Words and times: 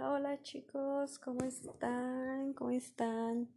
Hola, 0.00 0.40
chicos, 0.42 1.18
¿cómo 1.18 1.44
están? 1.44 2.52
¿Cómo 2.52 2.70
están? 2.70 3.48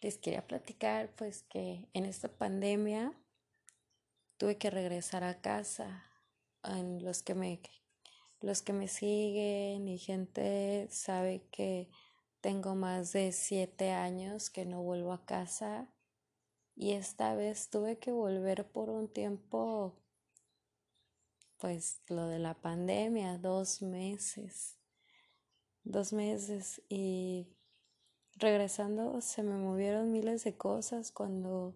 Les 0.00 0.16
quería 0.16 0.46
platicar 0.46 1.12
pues 1.16 1.42
que 1.42 1.88
en 1.92 2.04
esta 2.04 2.28
pandemia 2.28 3.12
tuve 4.36 4.58
que 4.58 4.70
regresar 4.70 5.24
a 5.24 5.40
casa. 5.40 6.04
En 6.62 7.04
los 7.04 7.24
que 7.24 7.34
me 7.34 7.60
los 8.40 8.62
que 8.62 8.72
me 8.72 8.86
siguen 8.86 9.88
y 9.88 9.98
gente 9.98 10.86
sabe 10.90 11.48
que 11.50 11.90
tengo 12.40 12.76
más 12.76 13.12
de 13.12 13.32
siete 13.32 13.90
años 13.90 14.50
que 14.50 14.64
no 14.64 14.82
vuelvo 14.82 15.12
a 15.12 15.26
casa 15.26 15.92
y 16.76 16.92
esta 16.92 17.34
vez 17.34 17.70
tuve 17.70 17.98
que 17.98 18.12
volver 18.12 18.70
por 18.70 18.88
un 18.88 19.12
tiempo 19.12 19.96
pues 21.58 22.02
lo 22.08 22.28
de 22.28 22.38
la 22.38 22.54
pandemia, 22.54 23.38
dos 23.38 23.82
meses 23.82 24.78
dos 25.84 26.12
meses 26.12 26.82
y 26.88 27.48
regresando 28.36 29.20
se 29.20 29.42
me 29.42 29.56
movieron 29.56 30.12
miles 30.12 30.44
de 30.44 30.56
cosas 30.56 31.12
cuando 31.12 31.74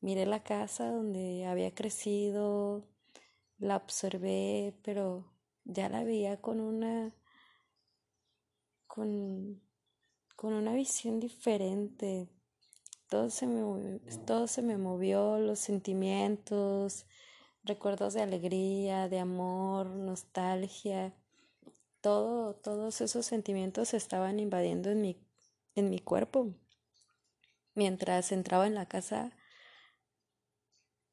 miré 0.00 0.26
la 0.26 0.42
casa 0.42 0.90
donde 0.90 1.46
había 1.46 1.74
crecido, 1.74 2.86
la 3.58 3.76
observé, 3.76 4.74
pero 4.82 5.32
ya 5.64 5.88
la 5.88 6.04
veía 6.04 6.40
con 6.40 6.60
una 6.60 7.14
con, 8.86 9.62
con 10.36 10.52
una 10.52 10.74
visión 10.74 11.20
diferente. 11.20 12.28
Todo 13.08 13.28
se, 13.30 13.46
me, 13.46 13.98
todo 14.26 14.46
se 14.46 14.62
me 14.62 14.78
movió, 14.78 15.38
los 15.38 15.58
sentimientos, 15.58 17.06
recuerdos 17.64 18.14
de 18.14 18.22
alegría, 18.22 19.08
de 19.08 19.18
amor, 19.18 19.86
nostalgia 19.86 21.12
todo, 22.00 22.54
todos 22.54 23.00
esos 23.00 23.26
sentimientos 23.26 23.94
estaban 23.94 24.40
invadiendo 24.40 24.90
en 24.90 25.00
mi, 25.00 25.16
en 25.74 25.90
mi 25.90 25.98
cuerpo. 25.98 26.54
Mientras 27.74 28.32
entraba 28.32 28.66
en 28.66 28.74
la 28.74 28.86
casa, 28.86 29.32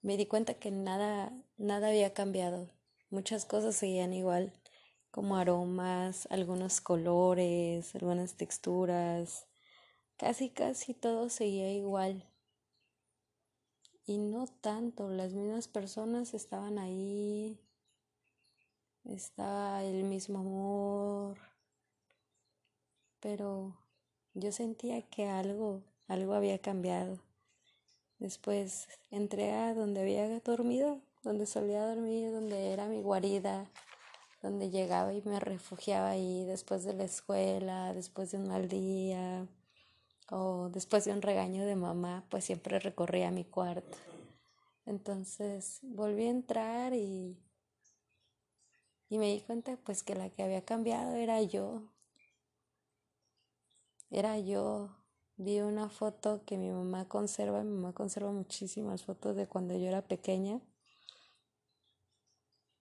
me 0.02 0.18
di 0.18 0.26
cuenta 0.26 0.56
que 0.56 0.72
nada, 0.72 1.32
nada 1.58 1.90
había 1.90 2.14
cambiado. 2.14 2.70
Muchas 3.10 3.46
cosas 3.46 3.76
seguían 3.76 4.14
igual, 4.14 4.54
como 5.12 5.38
aromas, 5.38 6.28
algunos 6.32 6.82
colores, 6.82 7.96
algunas 7.96 8.36
texturas. 8.36 9.48
Casi, 10.18 10.50
casi 10.50 10.94
todo 10.94 11.30
seguía 11.30 11.72
igual. 11.74 12.28
Y 14.06 14.18
no 14.20 14.48
tanto, 14.48 15.10
las 15.10 15.34
mismas 15.34 15.68
personas 15.68 16.34
estaban 16.34 16.80
ahí, 16.80 17.60
estaba 19.08 19.84
el 19.84 20.04
mismo 20.04 20.40
amor, 20.40 21.38
pero 23.20 23.76
yo 24.34 24.52
sentía 24.52 25.02
que 25.02 25.28
algo, 25.28 25.82
algo 26.08 26.34
había 26.34 26.60
cambiado. 26.60 27.20
Después 28.20 28.88
entré 29.12 29.54
a 29.54 29.74
donde 29.74 30.02
había 30.02 30.40
dormido, 30.40 31.00
donde 31.24 31.46
solía 31.46 31.88
dormir, 31.88 32.32
donde 32.32 32.72
era 32.72 32.88
mi 32.88 33.02
guarida, 33.02 33.70
donde 34.42 34.70
llegaba 34.70 35.14
y 35.14 35.22
me 35.24 35.40
refugiaba 35.40 36.10
ahí 36.10 36.46
después 36.46 36.84
de 36.84 36.94
la 36.94 37.04
escuela, 37.04 37.94
después 37.94 38.32
de 38.32 38.38
un 38.38 38.48
mal 38.48 38.68
día 38.68 39.48
o 40.30 40.70
después 40.70 41.06
de 41.06 41.14
un 41.14 41.22
regaño 41.22 41.66
de 41.66 41.76
mamá, 41.76 42.26
pues 42.30 42.46
siempre 42.46 42.80
recorría 42.80 43.32
mi 43.32 43.46
cuarto. 43.46 43.98
Entonces 44.86 45.80
volví 45.82 46.28
a 46.28 46.30
entrar 46.30 46.94
y 46.94 47.38
y 49.10 49.18
me 49.18 49.32
di 49.34 49.42
cuenta 49.42 49.78
pues 49.78 50.04
que 50.04 50.16
la 50.16 50.30
que 50.30 50.44
había 50.44 50.64
cambiado 50.64 51.16
era 51.16 51.42
yo. 51.42 51.82
Era 54.10 54.40
yo. 54.40 54.90
Vi 55.38 55.60
una 55.62 55.90
foto 55.90 56.44
que 56.46 56.58
mi 56.58 56.72
mamá 56.72 57.08
conserva, 57.08 57.64
mi 57.64 57.72
mamá 57.72 57.94
conserva 57.94 58.32
muchísimas 58.32 59.04
fotos 59.04 59.36
de 59.36 59.48
cuando 59.48 59.78
yo 59.78 59.88
era 59.88 60.02
pequeña. 60.02 60.60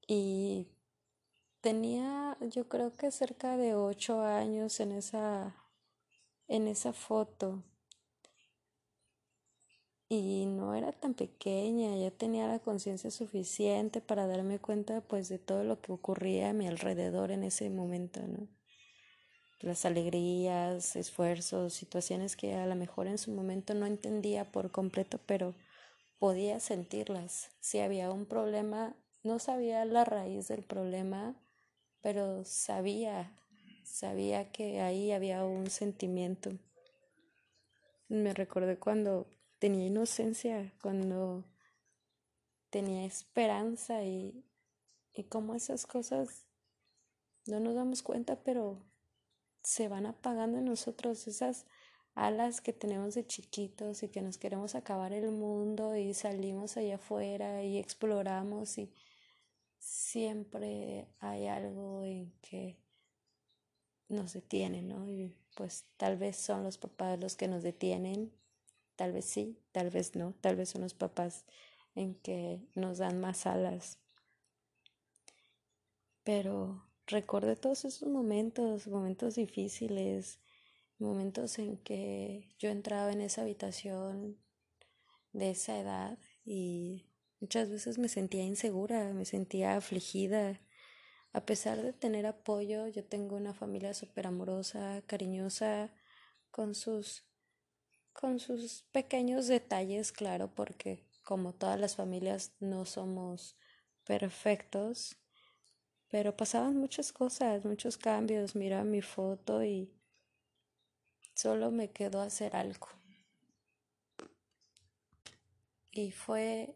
Y 0.09 0.69
tenía 1.61 2.37
yo 2.41 2.69
creo 2.69 2.93
que 2.93 3.11
cerca 3.11 3.57
de 3.57 3.75
ocho 3.75 4.23
años 4.23 4.81
en 4.81 4.93
esa, 4.93 5.57
en 6.49 6.69
esa 6.69 6.93
foto 6.93 7.63
y 10.09 10.47
no 10.47 10.75
era 10.75 10.93
tan 10.93 11.15
pequeña, 11.15 11.97
ya 11.97 12.11
tenía 12.11 12.47
la 12.47 12.61
conciencia 12.61 13.11
suficiente 13.11 14.01
para 14.01 14.27
darme 14.27 14.59
cuenta 14.59 15.01
pues 15.01 15.29
de 15.29 15.39
todo 15.39 15.65
lo 15.65 15.81
que 15.81 15.93
ocurría 15.93 16.51
a 16.51 16.53
mi 16.53 16.69
alrededor 16.69 17.33
en 17.33 17.43
ese 17.43 17.71
momento, 17.71 18.21
¿no? 18.21 18.47
Las 19.61 19.85
alegrías, 19.85 20.95
esfuerzos, 20.97 21.73
situaciones 21.73 22.37
que 22.37 22.55
a 22.55 22.67
lo 22.67 22.77
mejor 22.77 23.07
en 23.07 23.19
su 23.19 23.33
momento 23.33 23.75
no 23.75 23.87
entendía 23.87 24.53
por 24.53 24.71
completo, 24.71 25.19
pero 25.27 25.55
podía 26.21 26.61
sentirlas. 26.61 27.49
Si 27.61 27.81
había 27.81 28.11
un 28.11 28.27
problema, 28.27 28.95
no 29.25 29.39
sabía 29.39 29.85
la 29.87 30.05
raíz 30.05 30.47
del 30.49 30.63
problema, 30.63 31.35
pero 32.01 32.45
sabía, 32.45 33.33
sabía 33.85 34.53
que 34.53 34.83
ahí 34.83 35.11
había 35.11 35.45
un 35.45 35.69
sentimiento. 35.69 36.51
Me 38.09 38.35
recordé 38.35 38.79
cuando 38.79 39.27
tenía 39.59 39.87
inocencia, 39.87 40.73
cuando 40.83 41.45
tenía 42.71 43.05
esperanza 43.05 44.05
y, 44.05 44.45
y 45.13 45.25
como 45.25 45.55
esas 45.55 45.87
cosas 45.87 46.47
no 47.47 47.61
nos 47.61 47.75
damos 47.75 48.03
cuenta, 48.03 48.43
pero 48.43 48.79
se 49.63 49.89
van 49.89 50.07
apagando 50.07 50.59
en 50.59 50.65
nosotros 50.65 51.27
esas 51.27 51.67
alas 52.15 52.61
que 52.61 52.73
tenemos 52.73 53.15
de 53.15 53.27
chiquitos 53.27 54.03
y 54.03 54.09
que 54.09 54.23
nos 54.23 54.39
queremos 54.39 54.75
acabar 54.75 55.13
el 55.13 55.31
mundo 55.31 55.97
y 55.97 56.15
salimos 56.15 56.77
allá 56.77 56.97
afuera 56.97 57.63
y 57.63 57.79
exploramos 57.79 58.79
y 58.79 58.91
siempre 59.79 61.09
hay 61.19 61.47
algo 61.47 62.05
en 62.05 62.33
que 62.41 62.79
nos 64.09 64.33
detiene, 64.33 64.83
¿no? 64.83 65.07
Y 65.09 65.37
pues 65.57 65.85
tal 65.97 66.17
vez 66.17 66.37
son 66.37 66.65
los 66.65 66.79
papás 66.79 67.19
los 67.21 67.37
que 67.37 67.49
nos 67.49 67.63
detienen 67.63 68.33
Tal 68.97 69.13
vez 69.13 69.27
sí, 69.27 69.59
tal 69.73 69.91
vez 69.91 70.17
no, 70.17 70.35
tal 70.41 70.57
vez 70.57 70.71
son 70.71 70.83
los 70.83 70.95
papás 70.95 71.45
en 71.95 72.15
que 72.17 72.61
nos 72.75 72.99
dan 72.99 73.21
más 73.21 73.47
alas. 73.47 73.99
Pero 76.25 76.83
recordé 77.07 77.57
todos 77.57 77.85
esos 77.85 78.09
momentos, 78.09 78.89
momentos 78.89 79.37
difíciles, 79.37 80.41
momentos 80.99 81.59
en 81.59 81.77
que 81.79 82.49
yo 82.59 82.71
entraba 82.71 83.13
en 83.13 83.21
esa 83.21 83.43
habitación 83.43 84.39
de 85.33 85.51
esa 85.51 85.79
edad 85.79 86.19
y 86.45 87.07
muchas 87.41 87.71
veces 87.71 87.99
me 87.99 88.09
sentía 88.09 88.45
insegura, 88.45 89.13
me 89.13 89.25
sentía 89.25 89.77
afligida. 89.77 90.61
A 91.33 91.45
pesar 91.45 91.83
de 91.83 91.93
tener 91.93 92.27
apoyo, 92.27 92.89
yo 92.89 93.05
tengo 93.05 93.37
una 93.37 93.53
familia 93.53 93.93
súper 93.93 94.27
amorosa, 94.27 95.03
cariñosa, 95.07 95.93
con 96.51 96.75
sus 96.75 97.25
con 98.19 98.41
sus 98.41 98.85
pequeños 98.93 99.47
detalles, 99.47 100.11
claro, 100.11 100.49
porque 100.49 101.05
como 101.23 101.53
todas 101.53 101.79
las 101.79 101.97
familias 101.97 102.53
no 102.61 102.87
somos 102.87 103.57
perfectos, 104.05 105.17
pero 106.09 106.35
pasaban 106.37 106.77
muchas 106.77 107.13
cosas, 107.13 107.65
muchos 107.65 107.99
cambios. 107.99 108.57
Mira 108.57 108.85
mi 108.85 109.03
foto 109.03 109.63
y 109.63 109.93
solo 111.35 111.71
me 111.71 111.91
quedó 111.91 112.23
hacer 112.23 112.57
algo. 112.57 112.89
Y 115.91 116.11
fue 116.13 116.75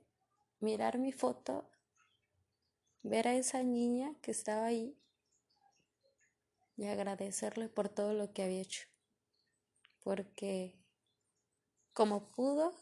mirar 0.61 0.99
mi 0.99 1.13
foto, 1.13 1.71
ver 3.03 3.29
a 3.29 3.35
esa 3.35 3.63
niña 3.63 4.15
que 4.21 4.31
estaba 4.31 4.67
ahí 4.67 4.95
y 6.77 6.87
agradecerle 6.87 7.69
por 7.69 7.89
todo 7.89 8.13
lo 8.13 8.33
que 8.33 8.43
había 8.43 8.61
hecho. 8.61 8.89
Porque 10.03 10.80
como 12.01 12.31
pudo, 12.31 12.73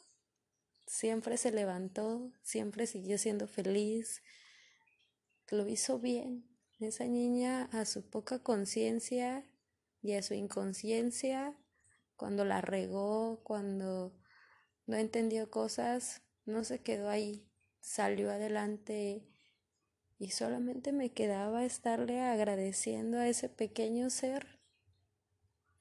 siempre 0.86 1.38
se 1.38 1.50
levantó, 1.50 2.30
siempre 2.44 2.86
siguió 2.86 3.18
siendo 3.18 3.48
feliz, 3.48 4.22
lo 5.50 5.66
hizo 5.66 5.98
bien, 5.98 6.48
Esa 6.78 7.04
niña 7.04 7.64
a 7.72 7.84
su 7.84 8.08
poca 8.08 8.44
conciencia 8.44 9.44
y 10.02 10.12
a 10.12 10.22
su 10.22 10.34
inconsciencia, 10.34 11.58
cuando 12.14 12.44
la 12.44 12.60
regó, 12.60 13.40
cuando 13.42 14.16
no 14.86 14.96
entendió 14.96 15.50
cosas, 15.50 16.22
no 16.44 16.62
se 16.62 16.78
quedó 16.78 17.08
ahí, 17.08 17.50
salió 17.80 18.30
adelante 18.30 19.26
y 20.20 20.30
solamente 20.30 20.92
me 20.92 21.10
quedaba 21.10 21.64
estarle 21.64 22.20
agradeciendo 22.20 23.18
a 23.18 23.26
ese 23.26 23.48
pequeño 23.48 24.10
ser 24.10 24.60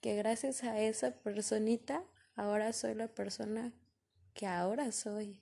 que 0.01 0.15
gracias 0.15 0.63
a 0.63 0.79
esa 0.81 1.11
personita 1.11 2.03
ahora 2.37 2.71
soy 2.71 2.93
la 2.93 3.09
persona 3.09 3.73
que 4.33 4.47
ahora 4.47 4.93
soy. 4.93 5.41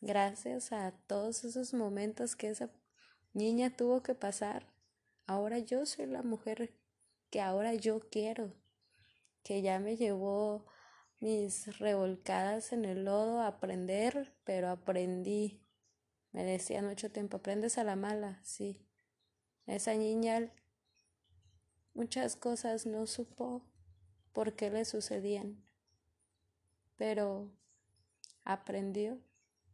Gracias 0.00 0.72
a 0.72 0.92
todos 1.06 1.44
esos 1.44 1.74
momentos 1.74 2.34
que 2.34 2.48
esa 2.48 2.70
niña 3.34 3.76
tuvo 3.76 4.02
que 4.02 4.14
pasar, 4.14 4.66
ahora 5.26 5.58
yo 5.58 5.86
soy 5.86 6.06
la 6.06 6.22
mujer 6.22 6.74
que 7.30 7.40
ahora 7.40 7.74
yo 7.74 8.00
quiero, 8.10 8.54
que 9.44 9.62
ya 9.62 9.78
me 9.78 9.96
llevó 9.96 10.66
mis 11.20 11.78
revolcadas 11.78 12.72
en 12.72 12.86
el 12.86 13.04
lodo 13.04 13.40
a 13.40 13.48
aprender, 13.48 14.34
pero 14.44 14.70
aprendí. 14.70 15.62
Me 16.32 16.44
decían 16.44 16.86
mucho 16.86 17.12
tiempo, 17.12 17.36
aprendes 17.36 17.76
a 17.76 17.84
la 17.84 17.94
mala, 17.94 18.40
sí. 18.42 18.88
Esa 19.66 19.94
niña 19.94 20.50
muchas 21.92 22.36
cosas 22.36 22.86
no 22.86 23.06
supo 23.06 23.66
por 24.32 24.56
qué 24.56 24.70
le 24.70 24.86
sucedían, 24.86 25.62
pero 27.00 27.50
aprendió. 28.44 29.18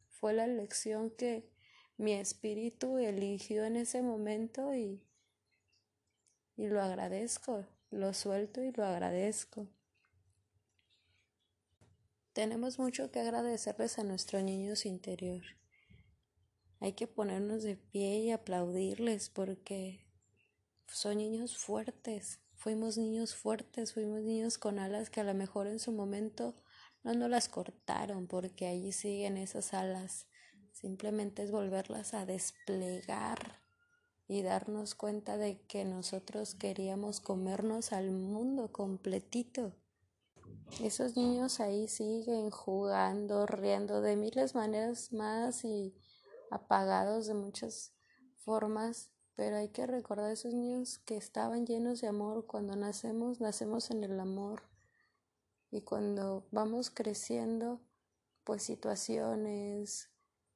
Fue 0.07 0.33
la 0.33 0.47
lección 0.47 1.11
que 1.11 1.51
mi 1.97 2.13
espíritu 2.13 2.99
eligió 2.99 3.65
en 3.65 3.75
ese 3.75 4.01
momento 4.01 4.77
y, 4.77 5.03
y 6.57 6.69
lo 6.69 6.81
agradezco, 6.81 7.67
lo 7.91 8.15
suelto 8.15 8.63
y 8.63 8.71
lo 8.71 8.85
agradezco. 8.85 9.67
Tenemos 12.33 12.79
mucho 12.79 13.11
que 13.11 13.19
agradecerles 13.19 13.99
a 13.99 14.05
nuestro 14.05 14.41
niño 14.41 14.75
interior. 14.85 15.43
Hay 16.79 16.93
que 16.93 17.09
ponernos 17.09 17.65
de 17.65 17.75
pie 17.75 18.21
y 18.21 18.31
aplaudirles 18.31 19.31
porque 19.31 20.07
son 20.87 21.19
niños 21.19 21.59
fuertes. 21.59 22.39
Fuimos 22.55 22.97
niños 22.97 23.35
fuertes, 23.35 23.95
fuimos 23.95 24.23
niños 24.23 24.59
con 24.59 24.79
alas 24.79 25.11
que 25.11 25.23
a 25.23 25.25
lo 25.25 25.35
mejor 25.35 25.67
en 25.67 25.81
su 25.81 25.91
momento 25.91 26.55
no 27.07 27.15
nos 27.15 27.31
las 27.31 27.49
cortaron 27.49 28.27
porque 28.27 28.67
allí 28.67 28.93
siguen 28.93 29.39
esas 29.39 29.73
alas 29.73 30.27
Simplemente 30.77 31.43
es 31.43 31.53
volverlas 31.53 32.13
a 32.13 32.27
desplegar 32.27 33.63
y 34.29 34.43
darnos 34.43 34.95
cuenta 34.95 35.39
de 35.39 35.59
que 35.63 35.87
nosotros 35.87 36.55
queríamos 36.55 37.21
comernos 37.21 37.95
al 37.95 38.11
mundo 38.11 38.71
completito. 38.71 39.73
Esos 40.83 41.17
niños 41.17 41.61
ahí 41.61 41.89
siguen 41.89 42.51
jugando, 42.51 43.47
riendo 43.47 44.03
de 44.03 44.17
miles 44.17 44.55
maneras 44.55 45.15
más 45.15 45.65
y 45.65 45.95
apagados 46.51 47.27
de 47.27 47.33
muchas 47.33 47.95
formas, 48.45 49.11
pero 49.35 49.57
hay 49.57 49.71
que 49.71 49.87
recordar 49.87 50.27
a 50.27 50.33
esos 50.33 50.53
niños 50.53 50.99
que 50.99 51.17
estaban 51.17 51.65
llenos 51.65 52.03
de 52.03 52.09
amor. 52.09 52.45
Cuando 52.45 52.77
nacemos, 52.77 53.41
nacemos 53.41 53.91
en 53.91 54.05
el 54.05 54.21
amor. 54.21 54.76
Y 55.77 55.83
cuando 55.83 56.47
vamos 56.53 56.89
creciendo, 56.89 57.83
pues 58.45 58.63
situaciones, 58.63 60.11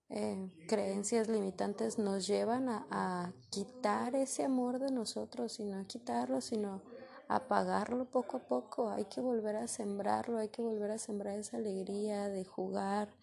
eh, 0.08 0.50
creencias 0.66 1.28
limitantes 1.28 1.98
nos 1.98 2.26
llevan 2.26 2.70
a, 2.70 3.34
quitar 3.50 4.14
ese 4.14 4.44
amor 4.44 4.78
de 4.78 4.90
nosotros 4.90 5.60
y 5.60 5.64
no 5.64 5.78
a 5.78 5.84
quitarlo, 5.84 6.40
sino 6.40 6.80
a 7.28 7.36
apagarlo 7.36 8.06
poco 8.06 8.38
a 8.38 8.48
poco. 8.48 8.88
Hay 8.88 9.04
que 9.04 9.20
volver 9.20 9.56
a 9.56 9.68
sembrarlo, 9.68 10.38
hay 10.38 10.48
que 10.48 10.62
volver 10.62 10.90
a 10.90 10.96
sembrar 10.96 11.38
esa 11.38 11.58
alegría 11.58 12.30
de 12.30 12.46
jugar, 12.46 13.14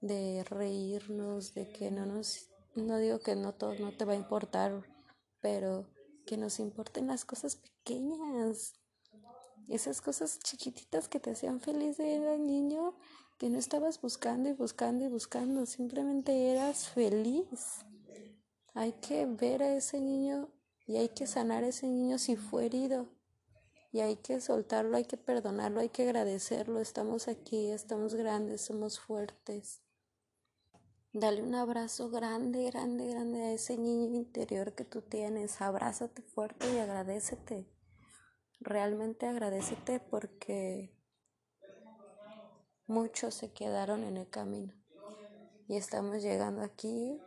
de 0.00 0.44
reírnos, 0.44 1.52
de 1.52 1.68
que 1.68 1.90
no 1.90 2.06
nos, 2.06 2.48
no 2.74 2.96
digo 2.96 3.18
que 3.18 3.36
no 3.36 3.52
todo 3.52 3.74
no 3.80 3.94
te 3.94 4.06
va 4.06 4.14
a 4.14 4.16
importar, 4.16 4.82
pero 5.42 5.90
que 6.24 6.38
nos 6.38 6.58
importen 6.58 7.08
las 7.08 7.26
cosas 7.26 7.56
pequeñas, 7.56 8.80
esas 9.68 10.00
cosas 10.00 10.38
chiquititas 10.40 11.08
que 11.08 11.20
te 11.20 11.30
hacían 11.30 11.60
feliz 11.60 11.96
de 11.96 12.14
era 12.14 12.36
niño 12.36 12.94
que 13.38 13.50
no 13.50 13.58
estabas 13.58 14.00
buscando 14.00 14.48
y 14.48 14.52
buscando 14.52 15.04
y 15.04 15.08
buscando, 15.08 15.66
simplemente 15.66 16.52
eras 16.52 16.88
feliz. 16.88 17.84
Hay 18.74 18.92
que 18.92 19.26
ver 19.26 19.62
a 19.62 19.74
ese 19.74 20.00
niño 20.00 20.48
y 20.86 20.96
hay 20.96 21.08
que 21.08 21.26
sanar 21.26 21.64
a 21.64 21.68
ese 21.68 21.86
niño 21.86 22.18
si 22.18 22.36
fue 22.36 22.66
herido. 22.66 23.08
Y 23.92 24.00
hay 24.00 24.16
que 24.16 24.40
soltarlo, 24.40 24.96
hay 24.96 25.04
que 25.04 25.16
perdonarlo, 25.16 25.80
hay 25.80 25.88
que 25.88 26.02
agradecerlo. 26.02 26.80
Estamos 26.80 27.28
aquí, 27.28 27.70
estamos 27.70 28.14
grandes, 28.14 28.62
somos 28.62 28.98
fuertes. 28.98 29.82
Dale 31.12 31.42
un 31.42 31.54
abrazo 31.54 32.10
grande, 32.10 32.64
grande, 32.64 33.06
grande 33.06 33.40
a 33.40 33.52
ese 33.52 33.76
niño 33.76 34.16
interior 34.16 34.74
que 34.74 34.84
tú 34.84 35.00
tienes. 35.00 35.60
Abrázate 35.60 36.22
fuerte 36.22 36.74
y 36.74 36.78
agradecete. 36.78 37.73
Realmente 38.60 39.26
agradecete 39.26 40.00
porque 40.00 40.94
muchos 42.86 43.34
se 43.34 43.52
quedaron 43.52 44.04
en 44.04 44.16
el 44.16 44.28
camino 44.28 44.74
y 45.68 45.76
estamos 45.76 46.22
llegando 46.22 46.62
aquí 46.62 47.20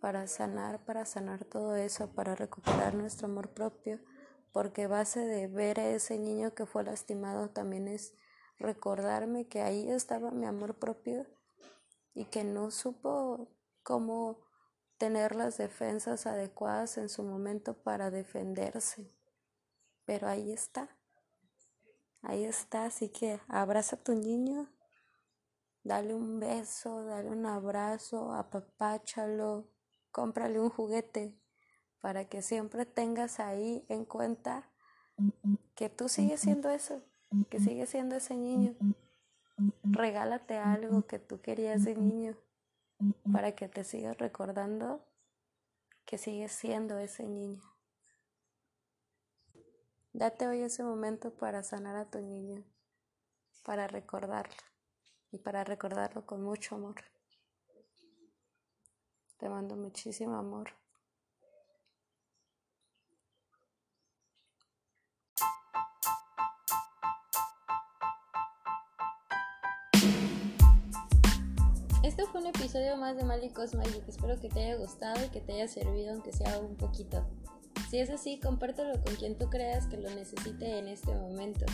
para 0.00 0.26
sanar, 0.26 0.84
para 0.84 1.04
sanar 1.04 1.44
todo 1.44 1.76
eso, 1.76 2.12
para 2.14 2.34
recuperar 2.34 2.94
nuestro 2.94 3.28
amor 3.28 3.50
propio, 3.50 4.00
porque 4.52 4.86
base 4.86 5.20
de 5.20 5.46
ver 5.46 5.80
a 5.80 5.88
ese 5.88 6.18
niño 6.18 6.54
que 6.54 6.66
fue 6.66 6.84
lastimado 6.84 7.50
también 7.50 7.88
es 7.88 8.14
recordarme 8.58 9.48
que 9.48 9.62
ahí 9.62 9.88
estaba 9.90 10.30
mi 10.30 10.46
amor 10.46 10.78
propio 10.78 11.26
y 12.14 12.26
que 12.26 12.44
no 12.44 12.70
supo 12.70 13.48
cómo 13.82 14.44
tener 14.98 15.34
las 15.34 15.56
defensas 15.56 16.26
adecuadas 16.26 16.98
en 16.98 17.08
su 17.08 17.22
momento 17.22 17.82
para 17.82 18.10
defenderse. 18.10 19.21
Pero 20.04 20.28
ahí 20.28 20.52
está. 20.52 20.88
Ahí 22.22 22.44
está, 22.44 22.86
así 22.86 23.08
que 23.08 23.40
abraza 23.48 23.96
a 23.96 24.02
tu 24.02 24.14
niño, 24.14 24.68
Dale 25.84 26.14
un 26.14 26.38
beso, 26.38 27.04
dale 27.04 27.28
un 27.28 27.44
abrazo, 27.44 28.32
apapáchalo, 28.32 29.66
cómprale 30.12 30.60
un 30.60 30.70
juguete 30.70 31.36
para 32.00 32.26
que 32.26 32.40
siempre 32.40 32.86
tengas 32.86 33.40
ahí 33.40 33.84
en 33.88 34.04
cuenta 34.04 34.70
que 35.74 35.88
tú 35.88 36.08
sigues 36.08 36.40
siendo 36.40 36.70
eso, 36.70 37.02
que 37.50 37.58
sigues 37.58 37.90
siendo 37.90 38.14
ese 38.14 38.36
niño. 38.36 38.76
Regálate 39.82 40.56
algo 40.56 41.06
que 41.06 41.18
tú 41.18 41.40
querías 41.40 41.84
de 41.84 41.96
niño 41.96 42.36
para 43.32 43.52
que 43.56 43.68
te 43.68 43.82
sigas 43.82 44.16
recordando 44.18 45.04
que 46.04 46.16
sigues 46.16 46.52
siendo 46.52 46.98
ese 46.98 47.26
niño. 47.26 47.71
Date 50.14 50.46
hoy 50.46 50.60
ese 50.60 50.84
momento 50.84 51.32
para 51.32 51.62
sanar 51.62 51.96
a 51.96 52.04
tu 52.04 52.20
niño, 52.20 52.62
para 53.64 53.88
recordarlo 53.88 54.54
y 55.30 55.38
para 55.38 55.64
recordarlo 55.64 56.26
con 56.26 56.42
mucho 56.42 56.74
amor. 56.74 56.96
Te 59.38 59.48
mando 59.48 59.74
muchísimo 59.74 60.36
amor. 60.36 60.74
Esto 72.04 72.26
fue 72.26 72.42
un 72.42 72.48
episodio 72.48 72.98
más 72.98 73.16
de 73.16 73.24
Malicos 73.24 73.74
Magic. 73.74 74.06
Espero 74.06 74.38
que 74.38 74.50
te 74.50 74.62
haya 74.62 74.76
gustado 74.76 75.24
y 75.24 75.30
que 75.30 75.40
te 75.40 75.54
haya 75.54 75.68
servido, 75.68 76.12
aunque 76.12 76.34
sea 76.34 76.58
un 76.58 76.76
poquito. 76.76 77.26
Si 77.92 77.98
es 77.98 78.08
así, 78.08 78.40
compártelo 78.40 78.98
con 79.04 79.16
quien 79.16 79.36
tú 79.36 79.50
creas 79.50 79.86
que 79.86 79.98
lo 79.98 80.08
necesite 80.08 80.78
en 80.78 80.88
este 80.88 81.14
momento. 81.14 81.66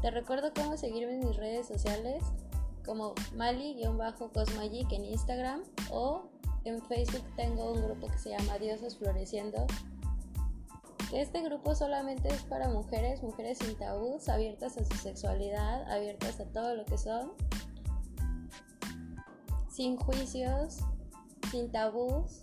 Te 0.00 0.12
recuerdo 0.12 0.52
cómo 0.54 0.76
seguirme 0.76 1.14
en 1.14 1.26
mis 1.26 1.36
redes 1.36 1.66
sociales 1.66 2.22
como 2.86 3.16
Mali-Cosmagic 3.34 4.92
en 4.92 5.06
Instagram 5.06 5.64
o 5.90 6.30
en 6.62 6.80
Facebook 6.82 7.24
tengo 7.34 7.72
un 7.72 7.82
grupo 7.82 8.06
que 8.06 8.18
se 8.18 8.30
llama 8.30 8.60
Diosas 8.60 8.96
Floreciendo. 8.96 9.66
Este 11.12 11.42
grupo 11.42 11.74
solamente 11.74 12.28
es 12.28 12.44
para 12.44 12.68
mujeres, 12.68 13.20
mujeres 13.20 13.58
sin 13.58 13.76
tabús, 13.76 14.28
abiertas 14.28 14.78
a 14.78 14.84
su 14.84 14.96
sexualidad, 14.98 15.90
abiertas 15.90 16.38
a 16.38 16.44
todo 16.44 16.76
lo 16.76 16.84
que 16.84 16.96
son, 16.96 17.32
sin 19.68 19.96
juicios, 19.96 20.78
sin 21.50 21.72
tabús 21.72 22.42